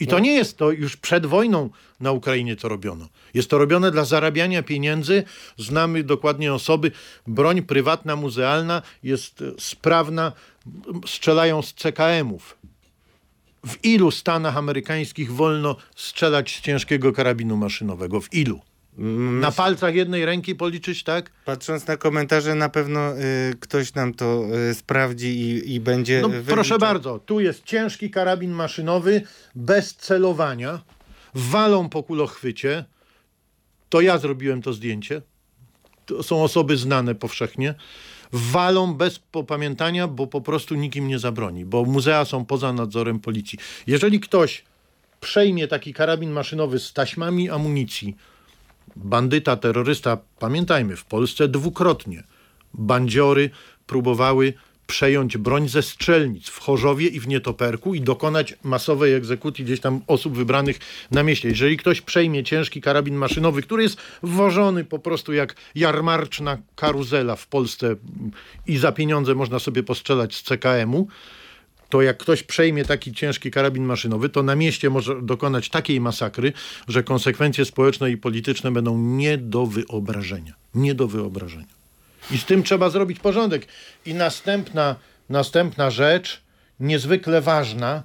[0.00, 3.08] I to nie jest to już przed wojną na Ukrainie to robiono.
[3.34, 5.24] Jest to robione dla zarabiania pieniędzy.
[5.56, 6.92] Znamy dokładnie osoby.
[7.26, 10.32] Broń prywatna, muzealna jest e, sprawna.
[11.06, 12.58] Strzelają z CKM-ów.
[13.66, 18.20] W ilu stanach amerykańskich wolno strzelać z ciężkiego karabinu maszynowego?
[18.20, 18.60] W ilu?
[19.40, 21.30] Na palcach jednej ręki policzyć, tak?
[21.44, 26.22] Patrząc na komentarze, na pewno y, ktoś nam to y, sprawdzi i, i będzie.
[26.22, 29.22] No, proszę bardzo, tu jest ciężki karabin maszynowy
[29.54, 30.80] bez celowania.
[31.34, 32.84] Walą po kulochwycie.
[33.88, 35.22] To ja zrobiłem to zdjęcie.
[36.06, 37.74] To są osoby znane powszechnie.
[38.32, 43.58] Walą bez popamiętania, bo po prostu nikim nie zabroni, bo muzea są poza nadzorem policji.
[43.86, 44.64] Jeżeli ktoś
[45.20, 48.16] przejmie taki karabin maszynowy z taśmami amunicji,
[49.04, 52.22] bandyta, terrorysta, pamiętajmy, w Polsce dwukrotnie
[52.74, 53.50] bandziory
[53.86, 54.52] próbowały
[54.86, 60.00] przejąć broń ze strzelnic w Chorzowie i w Nietoperku i dokonać masowej egzekucji gdzieś tam
[60.06, 60.78] osób wybranych
[61.10, 61.48] na mieście.
[61.48, 67.46] Jeżeli ktoś przejmie ciężki karabin maszynowy, który jest wożony po prostu jak jarmarczna karuzela w
[67.46, 67.96] Polsce
[68.66, 71.08] i za pieniądze można sobie postrzelać z CKM-u,
[71.88, 76.52] to jak ktoś przejmie taki ciężki karabin maszynowy, to na mieście może dokonać takiej masakry,
[76.88, 80.54] że konsekwencje społeczne i polityczne będą nie do wyobrażenia.
[80.74, 81.78] Nie do wyobrażenia.
[82.30, 83.66] I z tym trzeba zrobić porządek.
[84.06, 84.96] I następna,
[85.28, 86.42] następna rzecz,
[86.80, 88.02] niezwykle ważna,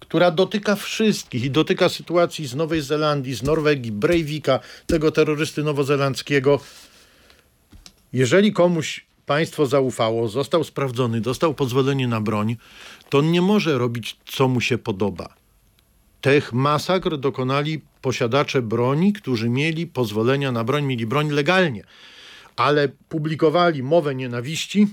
[0.00, 6.60] która dotyka wszystkich i dotyka sytuacji z Nowej Zelandii, z Norwegii, Breivika, tego terrorysty nowozelandzkiego.
[8.12, 12.56] Jeżeli komuś państwo zaufało, został sprawdzony, dostał pozwolenie na broń,
[13.08, 15.34] to on nie może robić, co mu się podoba.
[16.20, 21.84] Tych masakr dokonali posiadacze broni, którzy mieli pozwolenia na broń, mieli broń legalnie,
[22.56, 24.86] ale publikowali mowę nienawiści,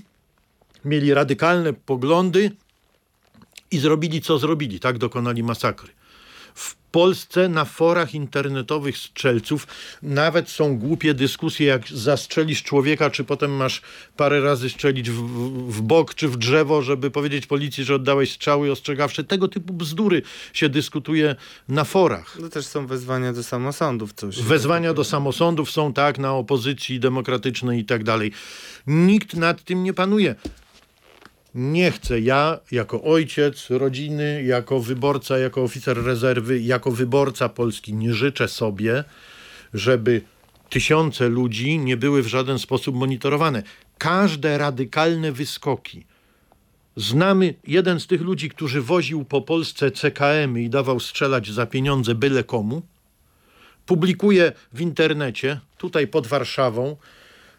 [0.84, 2.50] mieli radykalne poglądy
[3.70, 4.80] i zrobili, co zrobili.
[4.80, 5.95] Tak dokonali masakry.
[6.56, 9.66] W Polsce na forach internetowych strzelców
[10.02, 13.82] nawet są głupie dyskusje, jak zastrzelisz człowieka, czy potem masz
[14.16, 15.22] parę razy strzelić w,
[15.68, 19.24] w bok czy w drzewo, żeby powiedzieć policji, że oddałeś strzały ostrzegawcze.
[19.24, 21.36] Tego typu bzdury się dyskutuje
[21.68, 22.38] na forach.
[22.40, 24.12] No też są wezwania do samosądów.
[24.12, 24.42] Coś.
[24.42, 28.32] Wezwania do samosądów są tak na opozycji demokratycznej i tak dalej.
[28.86, 30.34] Nikt nad tym nie panuje.
[31.56, 38.14] Nie chcę ja, jako ojciec rodziny, jako wyborca, jako oficer rezerwy, jako wyborca Polski, nie
[38.14, 39.04] życzę sobie,
[39.74, 40.22] żeby
[40.70, 43.62] tysiące ludzi nie były w żaden sposób monitorowane.
[43.98, 46.06] Każde radykalne wyskoki.
[46.96, 52.14] Znamy jeden z tych ludzi, który woził po Polsce CKM i dawał strzelać za pieniądze
[52.14, 52.82] byle komu
[53.86, 56.96] publikuje w internecie, tutaj pod Warszawą,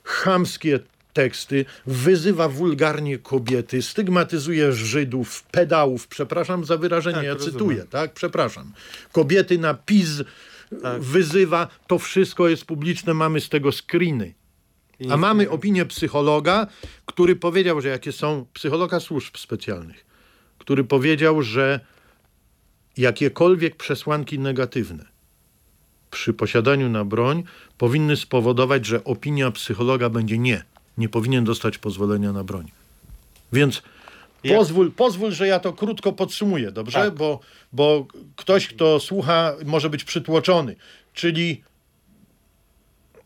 [0.04, 0.80] chamskie
[1.18, 7.54] teksty, wyzywa wulgarnie kobiety, stygmatyzuje Żydów, pedałów, przepraszam za wyrażenie, Tak, ja rozumiem.
[7.54, 8.74] cytuję, tak, przepraszam.
[9.12, 10.10] Kobiety na PiS
[10.82, 11.02] Tak.
[11.02, 14.34] wyzywa, to wszystko jest publiczne, mamy z tego screeny.
[15.10, 16.68] A mamy opinię psychologa,
[17.06, 20.06] który powiedział, że jakie są, psychologa służb specjalnych,
[20.58, 21.80] który powiedział, że
[22.98, 25.06] jakiekolwiek przesłanki negatywne
[26.12, 27.44] przy posiadaniu na broń
[27.78, 30.64] powinny spowodować, że opinia psychologa będzie nie,
[30.98, 32.72] nie powinien dostać pozwolenia na broń.
[33.54, 33.82] Więc
[34.44, 37.00] Jak- pozwól, pozwól, że ja to krótko podsumuję, dobrze?
[37.00, 37.16] Tak.
[37.16, 37.40] Bo,
[37.74, 38.06] bo
[38.36, 40.76] ktoś, kto słucha, może być przytłoczony.
[41.14, 41.64] Czyli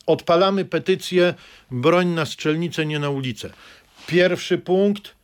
[0.06, 1.34] odpalamy petycję
[1.72, 3.50] broń na strzelnicę, nie na ulicę.
[4.08, 5.16] Pierwszy punkt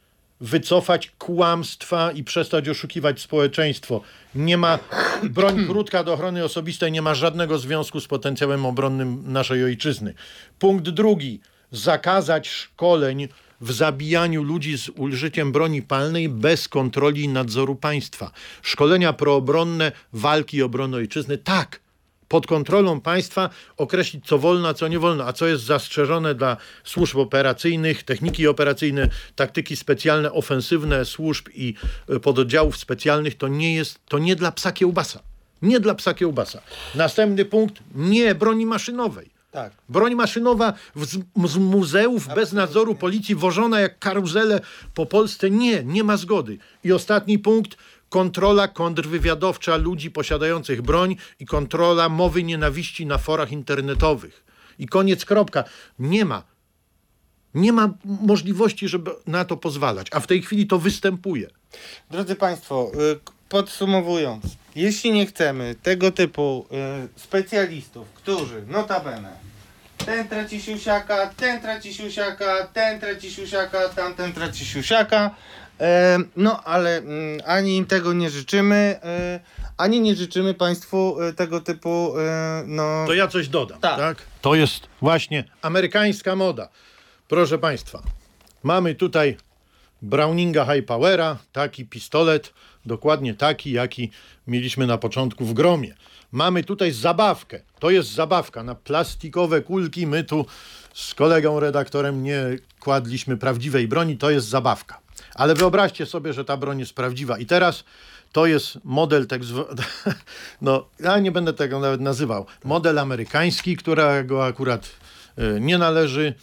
[0.42, 4.02] wycofać kłamstwa i przestać oszukiwać społeczeństwo.
[4.36, 4.80] Nie ma
[5.24, 10.14] broń krótka do ochrony osobistej nie ma żadnego związku z potencjałem obronnym naszej ojczyzny.
[10.60, 11.40] Punkt drugi
[11.72, 13.28] zakazać szkoleń
[13.62, 18.32] w zabijaniu ludzi z użyciem broni palnej bez kontroli i nadzoru państwa.
[18.62, 21.80] Szkolenia proobronne, walki obrony ojczyzny, tak,
[22.28, 26.58] pod kontrolą państwa określić, co wolno, a co nie wolno, a co jest zastrzeżone dla
[26.84, 31.74] służb operacyjnych, techniki operacyjne, taktyki specjalne, ofensywne służb i
[32.10, 35.20] y, pododdziałów specjalnych, to nie jest, to nie dla psa kiełbasa.
[35.62, 36.62] Nie dla psa kiełbasa.
[36.96, 39.37] Następny punkt, nie broni maszynowej.
[39.58, 39.74] Tak.
[39.90, 44.60] Broń maszynowa z, z muzeów bez nadzoru policji wożona jak karuzele
[44.94, 45.50] po Polsce.
[45.50, 46.58] Nie, nie ma zgody.
[46.84, 47.78] I ostatni punkt,
[48.10, 54.44] kontrola kontrwywiadowcza ludzi posiadających broń i kontrola mowy nienawiści na forach internetowych.
[54.80, 55.64] I koniec, kropka.
[56.00, 56.44] Nie ma.
[57.54, 61.48] Nie ma możliwości, żeby na to pozwalać, a w tej chwili to występuje.
[62.12, 64.44] Drodzy Państwo, y, podsumowując,
[64.76, 66.66] jeśli nie chcemy tego typu
[67.16, 69.47] y, specjalistów, którzy notabene
[70.08, 75.36] ten traci siusiaka, ten traci siusiaka, ten traci siusiaka, tamten traci siusiaka,
[75.80, 79.40] e, no ale mm, ani im tego nie życzymy, e,
[79.78, 83.04] ani nie życzymy Państwu e, tego typu, e, no...
[83.08, 83.80] To ja coś dodam.
[83.80, 83.98] Tak.
[83.98, 84.18] Tak.
[84.42, 86.70] To jest właśnie amerykańska moda.
[87.28, 88.02] Proszę Państwa,
[88.64, 89.38] mamy tutaj
[90.02, 92.54] Browninga High Powera, taki pistolet,
[92.86, 94.12] dokładnie taki, jaki
[94.48, 95.94] mieliśmy na początku w Gromie.
[96.32, 97.60] Mamy tutaj zabawkę.
[97.80, 100.08] To jest zabawka na plastikowe kulki.
[100.08, 100.46] My tu
[100.94, 102.42] z kolegą redaktorem nie
[102.80, 104.18] kładliśmy prawdziwej broni.
[104.18, 105.00] To jest zabawka.
[105.36, 107.38] Ale wyobraźcie sobie, że ta broń jest prawdziwa.
[107.38, 107.84] I teraz
[108.32, 109.70] to jest model tak zwany,
[110.62, 114.90] no ja nie będę tego nawet nazywał, model amerykański, którego akurat
[115.38, 116.34] e, nie należy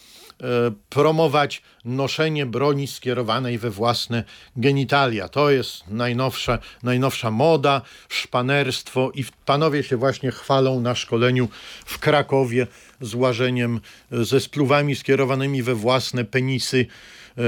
[0.88, 4.24] promować noszenie broni skierowanej we własne
[4.56, 5.28] genitalia.
[5.28, 11.48] To jest najnowsza, najnowsza moda, szpanerstwo i panowie się właśnie chwalą na szkoleniu
[11.86, 12.66] w Krakowie
[13.00, 13.80] z łażeniem
[14.12, 16.86] e, ze spluwami skierowanymi we własne penisy.
[17.38, 17.42] E,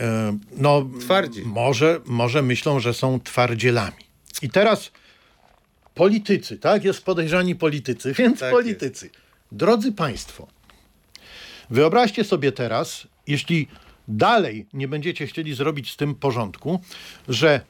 [0.00, 1.42] e, no, Twardzi.
[1.44, 4.08] może, może myślą, że są twardzielami.
[4.42, 4.90] I teraz
[5.94, 6.84] politycy, tak?
[6.84, 9.10] Jest podejrzani politycy, więc Tak politycy.
[9.52, 10.46] Drodzy Państwo,
[11.70, 13.68] wyobraźcie sobie teraz, jeśli
[14.08, 16.80] dalej nie będziecie chcieli zrobić z tym porządku,
[17.28, 17.60] że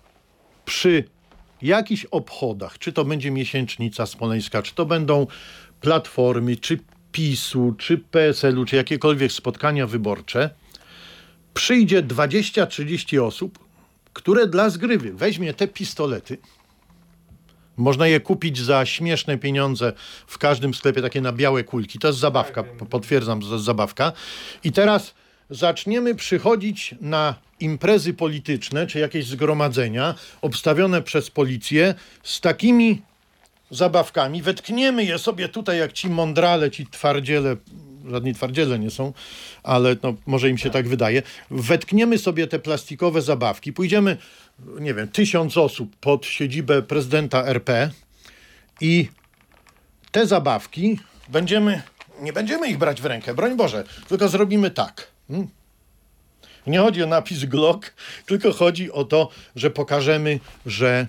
[0.64, 1.04] przy
[1.62, 5.26] jakichś obchodach, czy to będzie miesięcznica smoleńska, czy to będą
[5.80, 6.78] platformy, czy
[7.12, 10.50] PiSu, czy PSL-u, czy jakiekolwiek spotkania wyborcze,
[11.54, 13.58] przyjdzie 20-30 osób,
[14.12, 16.38] które dla zgrywy weźmie te pistolety.
[17.78, 19.92] Można je kupić za śmieszne pieniądze
[20.26, 21.98] w każdym sklepie, takie na białe kulki.
[21.98, 24.12] To jest zabawka, po- potwierdzam, że to jest zabawka.
[24.64, 25.14] I teraz
[25.50, 33.02] zaczniemy przychodzić na imprezy polityczne, czy jakieś zgromadzenia obstawione przez policję z takimi
[33.70, 34.42] zabawkami.
[34.42, 37.56] Wetkniemy je sobie tutaj jak ci mądrale, ci twardziele,
[38.10, 39.12] żadni twardziele nie są,
[39.62, 41.22] ale no, może im się tak wydaje.
[41.50, 44.16] Wetkniemy sobie te plastikowe zabawki, pójdziemy,
[44.80, 47.90] nie wiem, tysiąc osób pod siedzibę prezydenta RP
[48.80, 49.08] i
[50.10, 51.82] te zabawki będziemy,
[52.20, 55.08] nie będziemy ich brać w rękę, broń Boże, tylko zrobimy tak.
[55.28, 55.48] Hmm?
[56.66, 57.94] Nie chodzi o napis Glock,
[58.26, 61.06] tylko chodzi o to, że pokażemy, że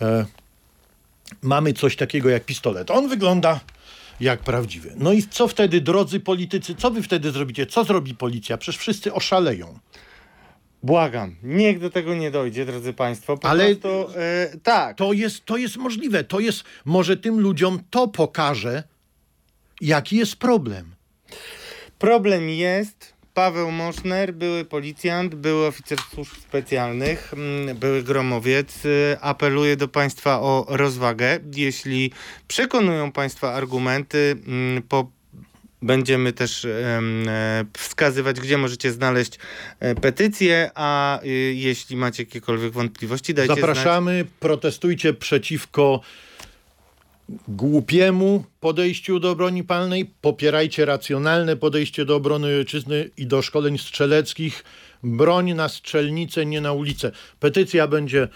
[0.00, 0.26] e,
[1.42, 2.90] mamy coś takiego jak pistolet.
[2.90, 3.60] On wygląda
[4.20, 4.92] jak prawdziwy.
[4.96, 7.66] No i co wtedy, drodzy politycy, co wy wtedy zrobicie?
[7.66, 8.58] Co zrobi policja?
[8.58, 9.78] Przecież wszyscy oszaleją.
[10.82, 13.36] Błagam, niech do tego nie dojdzie, drodzy Państwo.
[13.36, 14.96] Po Ale- prostu, e, tak.
[14.96, 16.24] To jest, to jest możliwe.
[16.24, 18.82] To jest, może tym ludziom to pokaże,
[19.80, 20.94] jaki jest problem.
[21.98, 23.15] Problem jest.
[23.36, 28.84] Paweł Moszner, były policjant, były oficer służb specjalnych, mm, były gromowiec.
[28.84, 31.38] y, Apeluje do Państwa o rozwagę.
[31.54, 32.12] Jeśli
[32.48, 35.10] przekonują Państwa argumenty, mm, po
[35.82, 37.00] Będziemy też e,
[37.76, 39.38] wskazywać, gdzie możecie znaleźć
[39.80, 43.60] e, petycję, a y, jeśli macie jakiekolwiek wątpliwości, dajcie znać.
[43.60, 46.00] Zapraszamy, protestujcie przeciwko
[47.48, 54.64] głupiemu podejściu do broni palnej, popierajcie racjonalne podejście do obrony ojczyzny i do szkoleń strzeleckich.
[55.02, 57.12] Broń na strzelnicę, nie na ulicę.
[57.40, 58.28] Petycja będzie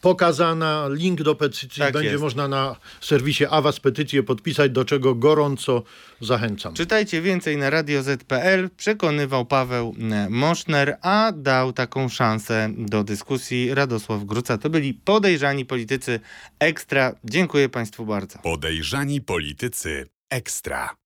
[0.00, 2.22] pokazana, link do petycji Tak będzie jest.
[2.22, 5.82] można na serwisie Awas petycję podpisać, do czego gorąco
[6.20, 6.74] zachęcam.
[6.74, 8.70] Czytajcie więcej na radioz.pl.
[8.76, 14.58] Przekonywał Paweł e, Moszner, a dał taką szansę do dyskusji Radosław Gruca.
[14.58, 16.20] To byli podejrzani politycy
[16.58, 17.14] ekstra.
[17.24, 18.38] Dziękuję Państwu bardzo.
[18.38, 20.96] Podejrzani politycy ekstra.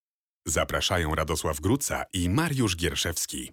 [0.47, 3.53] Zapraszają Radosław Gruca i Mariusz Gierszewski.